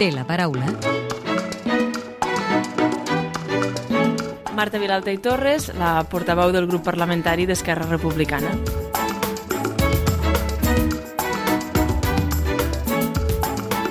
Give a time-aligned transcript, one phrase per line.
[0.00, 0.64] té la paraula
[4.56, 8.79] Marta Vilalta i Torres, la portaveu del grup parlamentari d'Esquerra Republicana.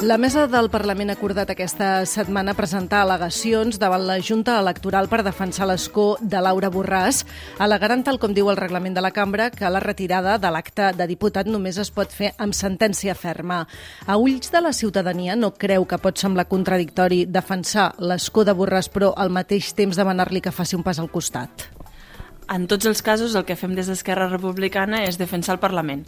[0.00, 5.18] La mesa del Parlament ha acordat aquesta setmana presentar al·legacions davant la Junta Electoral per
[5.26, 7.18] defensar l'escó de Laura Borràs,
[7.60, 11.08] al·legant, tal com diu el reglament de la cambra, que la retirada de l'acte de
[11.10, 13.66] diputat només es pot fer amb sentència ferma.
[14.06, 18.88] A ulls de la ciutadania no creu que pot semblar contradictori defensar l'escó de Borràs
[18.88, 21.68] però al mateix temps demanar-li que faci un pas al costat?
[22.50, 26.00] En tots els casos el que fem des d'Esquerra Republicana és defensar el Parlament,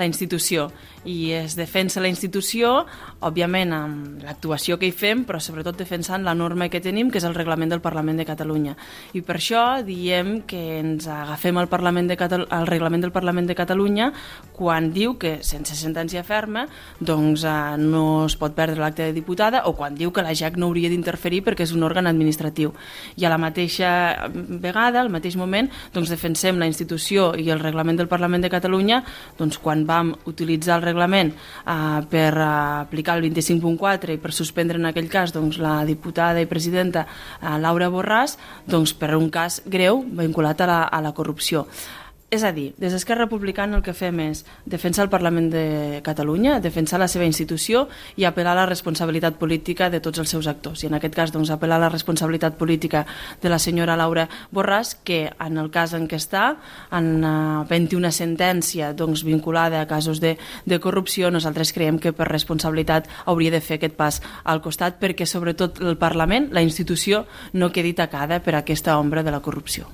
[0.00, 0.70] la institució,
[1.04, 2.86] i es defensa la institució,
[3.20, 7.26] òbviament amb l'actuació que hi fem, però sobretot defensant la norma que tenim, que és
[7.28, 8.78] el reglament del Parlament de Catalunya.
[9.12, 13.50] I per això diem que ens agafem al Parlament de Catal al reglament del Parlament
[13.50, 14.08] de Catalunya
[14.56, 16.64] quan diu que sense sentència ferma
[16.96, 20.56] doncs, eh, no es pot perdre l'acte de diputada o quan diu que la JAC
[20.56, 22.72] no hauria d'interferir perquè és un òrgan administratiu.
[23.20, 23.92] I a la mateixa
[24.32, 29.02] vegada, al mateix moment, doncs defensem la institució i el reglament del Parlament de Catalunya
[29.38, 32.50] doncs quan vam utilitzar el reglament eh, per eh,
[32.86, 37.56] aplicar el 25.4 i per suspendre en aquell cas doncs, la diputada i presidenta eh,
[37.58, 41.66] Laura Borràs doncs, per un cas greu vinculat a la, a la corrupció.
[42.30, 46.60] És a dir, des d'Esquerra Republicana el que fem és defensar el Parlament de Catalunya,
[46.62, 50.84] defensar la seva institució i apel·lar a la responsabilitat política de tots els seus actors.
[50.84, 53.02] I en aquest cas, doncs, apel·lar a la responsabilitat política
[53.42, 56.44] de la senyora Laura Borràs, que en el cas en què està,
[56.94, 60.36] en uh, 21 sentència doncs, vinculada a casos de,
[60.70, 65.26] de corrupció, nosaltres creiem que per responsabilitat hauria de fer aquest pas al costat perquè
[65.26, 67.24] sobretot el Parlament, la institució,
[67.58, 69.90] no quedi tacada per aquesta ombra de la corrupció.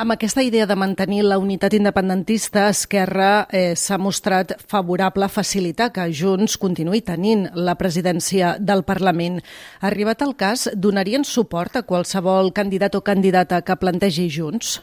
[0.00, 5.90] Amb aquesta idea de mantenir la unitat independentista, Esquerra eh, s'ha mostrat favorable a facilitar
[5.92, 9.36] que Junts continuï tenint la presidència del Parlament.
[9.84, 14.78] Arribat el cas, donarien suport a qualsevol candidat o candidata que plantegi Junts?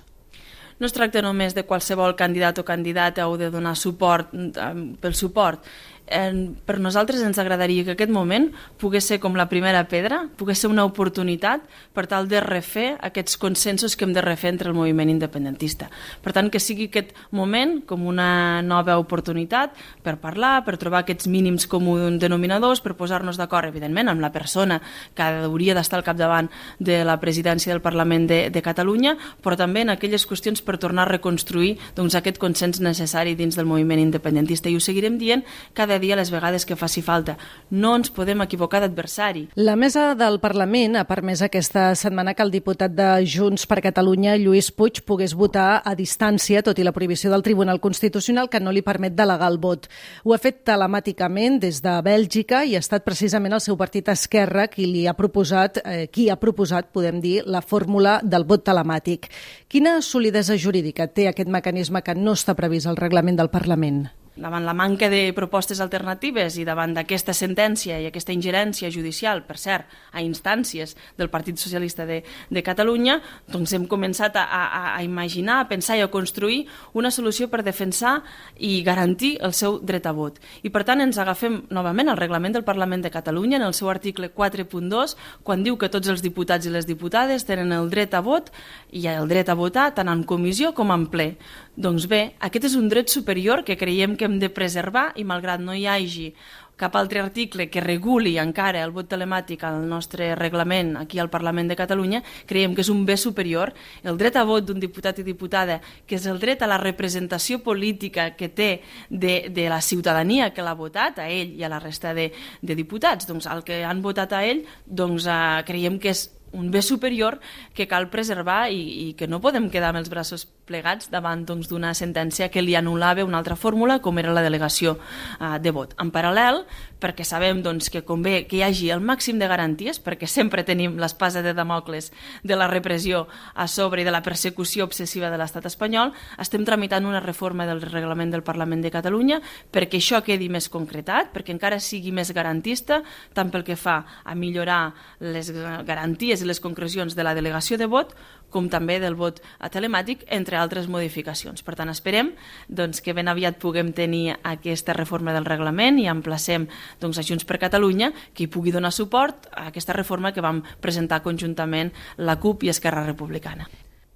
[0.78, 4.70] No es tracta només de qualsevol candidat o candidata o de donar suport eh,
[5.02, 5.66] pel suport,
[6.08, 8.50] eh, per nosaltres ens agradaria que aquest moment
[8.82, 11.64] pogués ser com la primera pedra, pogués ser una oportunitat
[11.94, 15.90] per tal de refer aquests consensos que hem de refer entre el moviment independentista.
[16.24, 21.28] Per tant, que sigui aquest moment com una nova oportunitat per parlar, per trobar aquests
[21.32, 24.80] mínims comuns denominadors, per posar-nos d'acord, evidentment, amb la persona
[25.16, 29.84] que hauria d'estar al capdavant de la presidència del Parlament de, de Catalunya, però també
[29.84, 34.70] en aquelles qüestions per tornar a reconstruir doncs, aquest consens necessari dins del moviment independentista.
[34.70, 35.44] I ho seguirem dient
[35.74, 37.38] cada dia les vegades que faci falta.
[37.70, 39.48] No ens podem equivocar d'adversari.
[39.56, 44.38] La mesa del Parlament ha permès aquesta setmana que el diputat de Junts per Catalunya,
[44.38, 48.72] Lluís Puig, pogués votar a distància, tot i la prohibició del Tribunal Constitucional que no
[48.72, 49.88] li permet delegar el vot.
[50.24, 54.68] Ho ha fet telemàticament des de Bèlgica i ha estat precisament el seu partit Esquerra
[54.68, 59.30] qui li ha proposat, eh, qui ha proposat, podem dir, la fórmula del vot telemàtic.
[59.68, 64.08] Quina solidesa jurídica té aquest mecanisme que no està previst al reglament del Parlament?
[64.38, 69.58] Davant la manca de propostes alternatives i davant d'aquesta sentència i aquesta ingerència judicial, per
[69.58, 73.20] cert, a instàncies del Partit Socialista de, de Catalunya,
[73.52, 77.64] doncs hem començat a, a, a imaginar, a pensar i a construir una solució per
[77.66, 78.22] defensar
[78.58, 80.38] i garantir el seu dret a vot.
[80.64, 83.90] I per tant ens agafem novament al reglament del Parlament de Catalunya en el seu
[83.90, 88.22] article 4.2 quan diu que tots els diputats i les diputades tenen el dret a
[88.22, 88.52] vot
[88.94, 91.32] i el dret a votar tant en comissió com en ple.
[91.78, 95.64] Doncs bé, aquest és un dret superior que creiem que hem de preservar i malgrat
[95.64, 96.32] no hi hagi
[96.78, 101.68] cap altre article que reguli encara el vot telemàtic al nostre reglament aquí al Parlament
[101.72, 103.74] de Catalunya, creiem que és un bé superior.
[104.06, 107.60] El dret a vot d'un diputat i diputada, que és el dret a la representació
[107.66, 108.70] política que té
[109.10, 112.30] de, de la ciutadania que l'ha votat, a ell i a la resta de,
[112.62, 116.28] de diputats, doncs el que han votat a ell, doncs eh, creiem que és
[116.58, 117.40] un bé superior
[117.78, 121.70] que cal preservar i, i que no podem quedar amb els braços plegats davant doncs,
[121.72, 125.72] d'una doncs, sentència que li anul·lava una altra fórmula com era la delegació uh, de
[125.72, 125.96] vot.
[126.02, 126.64] En paral·lel,
[127.00, 130.98] perquè sabem doncs, que convé que hi hagi el màxim de garanties, perquè sempre tenim
[131.00, 132.12] l'espasa de Damocles
[132.44, 133.26] de la repressió
[133.56, 136.12] a sobre i de la persecució obsessiva de l'estat espanyol,
[136.42, 139.40] estem tramitant una reforma del reglament del Parlament de Catalunya
[139.72, 143.02] perquè això quedi més concretat, perquè encara sigui més garantista,
[143.34, 144.92] tant pel que fa a millorar
[145.24, 148.14] les garanties i les concrecions de la delegació de vot,
[148.50, 149.42] com també del vot
[149.74, 151.64] telemàtic, entre altres modificacions.
[151.64, 152.32] Per tant, esperem
[152.68, 156.70] doncs, que ben aviat puguem tenir aquesta reforma del reglament i emplacem
[157.02, 160.64] doncs, a Junts per Catalunya que hi pugui donar suport a aquesta reforma que vam
[160.82, 163.68] presentar conjuntament la CUP i Esquerra Republicana.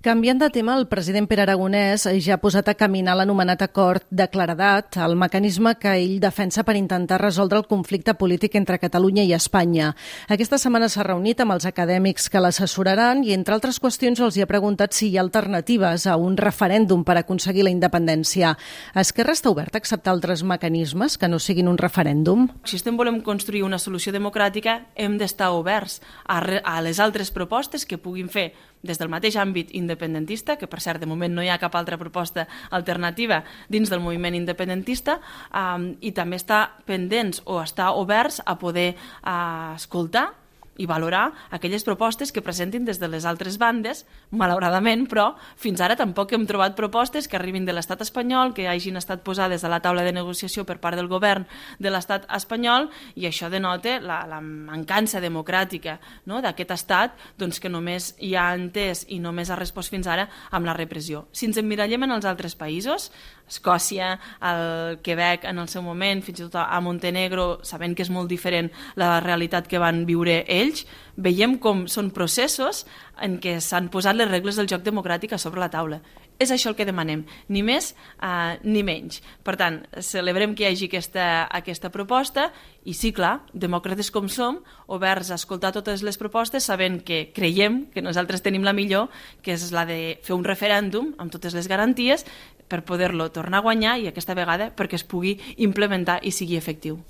[0.02, 4.26] Canviant de tema, el president Pere Aragonès ja ha posat a caminar l'anomenat acord de
[4.34, 9.36] claredat, el mecanisme que ell defensa per intentar resoldre el conflicte polític entre Catalunya i
[9.38, 9.92] Espanya.
[10.26, 14.42] Aquesta setmana s'ha reunit amb els acadèmics que l'assessoraran i, entre altres qüestions, els hi
[14.42, 18.56] ha preguntat si hi ha alternatives a un referèndum per aconseguir la independència.
[18.98, 22.50] Esquerra està obert a acceptar altres mecanismes que no siguin un referèndum?
[22.66, 27.86] Si estem volem construir una solució democràtica, hem d'estar oberts a, a les altres propostes
[27.86, 28.50] que puguin fer
[28.82, 32.00] des del mateix àmbit independentista, que per cert de moment no hi ha cap altra
[32.02, 35.20] proposta alternativa dins del moviment independentista,
[35.54, 40.41] um, i també està pendents o està oberts a poder uh, escoltar
[40.78, 45.98] i valorar aquelles propostes que presentin des de les altres bandes, malauradament, però fins ara
[46.00, 49.82] tampoc hem trobat propostes que arribin de l'estat espanyol, que hagin estat posades a la
[49.84, 51.46] taula de negociació per part del govern
[51.80, 56.42] de l'estat espanyol, i això denota la, la mancança democràtica no?
[56.42, 60.66] d'aquest estat doncs, que només hi ha entès i només ha respost fins ara amb
[60.66, 61.28] la repressió.
[61.32, 63.12] Si ens emmirallem en els altres països,
[63.52, 64.16] Escòcia,
[64.48, 68.32] el Quebec en el seu moment, fins i tot a Montenegro, sabent que és molt
[68.32, 70.86] diferent la realitat que van viure ells,
[71.22, 72.86] veiem com són processos
[73.22, 76.02] en què s'han posat les regles del joc democràtic a sobre la taula.
[76.42, 77.22] És això el que demanem,
[77.54, 79.20] ni més uh, ni menys.
[79.46, 82.48] Per tant, celebrem que hi hagi aquesta, aquesta proposta
[82.90, 84.58] i sí, clar, demòcrates com som,
[84.90, 89.12] oberts a escoltar totes les propostes, sabent que creiem que nosaltres tenim la millor,
[89.46, 92.26] que és la de fer un referèndum amb totes les garanties
[92.72, 97.02] per poder-lo tornar a guanyar i aquesta vegada perquè es pugui implementar i sigui efectiu.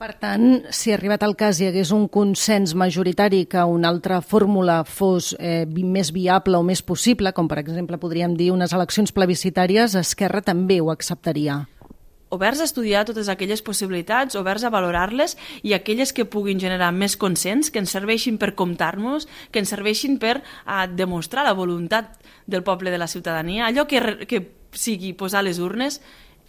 [0.00, 4.78] Per tant, si arribat al cas hi hagués un consens majoritari que una altra fórmula
[4.88, 9.98] fos eh, més viable o més possible, com per exemple podríem dir unes eleccions plebiscitàries,
[10.00, 11.66] Esquerra també ho acceptaria
[12.30, 15.36] oberts a estudiar totes aquelles possibilitats, oberts a valorar-les
[15.66, 20.16] i aquelles que puguin generar més consens, que ens serveixin per comptar-nos, que ens serveixin
[20.22, 22.14] per a, demostrar la voluntat
[22.46, 26.00] del poble de la ciutadania, allò que, que sigui posar les urnes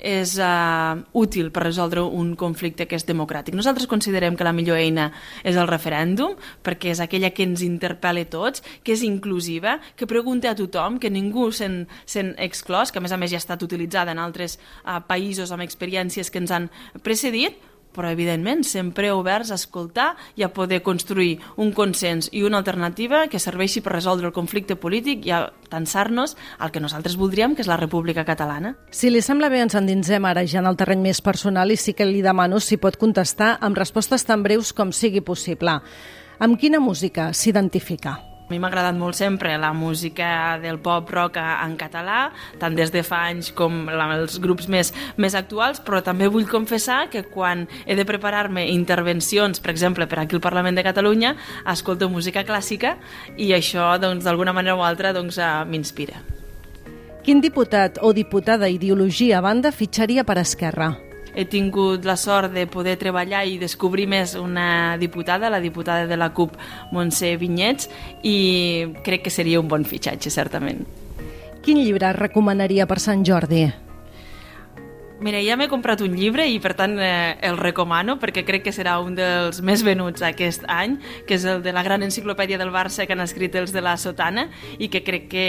[0.01, 3.53] és uh, útil per resoldre un conflicte que és democràtic.
[3.56, 5.12] Nosaltres considerem que la millor eina
[5.45, 6.33] és el referèndum,
[6.65, 11.13] perquè és aquella que ens interpel·la tots, que és inclusiva, que pregunta a tothom, que
[11.13, 14.57] ningú se'n se exclòs, que a més a més ja ha estat utilitzada en altres
[14.57, 16.71] uh, països amb experiències que ens han
[17.06, 17.62] precedit,
[17.96, 23.26] però evidentment sempre oberts a escoltar i a poder construir un consens i una alternativa
[23.28, 27.64] que serveixi per resoldre el conflicte polític i a tensar-nos al que nosaltres voldríem, que
[27.66, 28.76] és la República Catalana.
[28.92, 31.94] Si li sembla bé, ens endinsem ara ja en el terreny més personal i sí
[31.94, 35.80] que li demano si pot contestar amb respostes tan breus com sigui possible.
[36.42, 38.31] Amb quina música s'identifica?
[38.51, 42.89] A mi m'ha agradat molt sempre la música del pop rock en català, tant des
[42.92, 47.62] de fa anys com els grups més, més actuals, però també vull confessar que quan
[47.86, 51.31] he de preparar-me intervencions, per exemple, per aquí al Parlament de Catalunya,
[51.71, 52.98] escolto música clàssica
[53.38, 56.19] i això, doncs, d'alguna manera o altra, doncs, eh, m'inspira.
[57.24, 60.92] Quin diputat o diputada ideologia a banda fitxaria per Esquerra?
[61.36, 66.18] He tingut la sort de poder treballar i descobrir més una diputada, la diputada de
[66.18, 66.57] la CUP,
[66.92, 67.89] Montse Vinyets,
[68.24, 70.83] i crec que seria un bon fitxatge, certament.
[71.62, 73.68] Quin llibre recomanaria per Sant Jordi?
[75.21, 78.71] Mira, ja m'he comprat un llibre i per tant eh, el recomano perquè crec que
[78.73, 80.95] serà un dels més venuts aquest any,
[81.29, 83.94] que és el de la gran enciclopèdia del Barça que han escrit els de la
[84.01, 84.47] Sotana
[84.81, 85.45] i que crec que,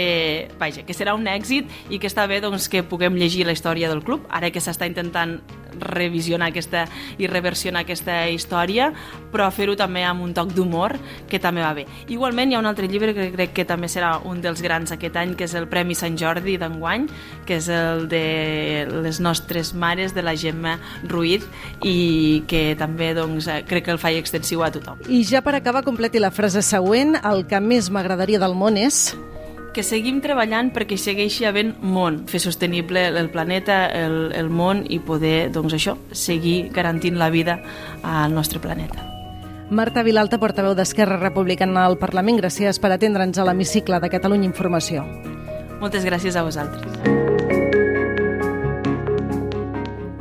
[0.61, 3.89] vaja, que serà un èxit i que està bé doncs, que puguem llegir la història
[3.89, 5.39] del club, ara que s'està intentant
[5.79, 6.85] revisionar aquesta
[7.17, 8.91] i reversionar aquesta història,
[9.33, 10.95] però fer-ho també amb un toc d'humor
[11.29, 11.87] que també va bé.
[12.13, 15.17] Igualment hi ha un altre llibre que crec que també serà un dels grans aquest
[15.17, 17.07] any, que és el Premi Sant Jordi d'enguany,
[17.47, 18.23] que és el de
[19.01, 20.77] les nostres les mares de la Gemma
[21.07, 21.47] Ruiz
[21.81, 24.99] i que també doncs, crec que el faig extensiu a tothom.
[25.07, 29.13] I ja per acabar completi la frase següent, el que més m'agradaria del món és
[29.73, 34.99] que seguim treballant perquè segueixi havent món, fer sostenible el planeta, el, el món i
[35.01, 37.57] poder, doncs això, seguir garantint la vida
[38.03, 39.09] al nostre planeta.
[39.73, 45.07] Marta Vilalta, portaveu d'Esquerra Republicana al Parlament, gràcies per atendre'ns a l'hemicicle de Catalunya Informació.
[45.81, 47.12] Moltes gràcies a vosaltres.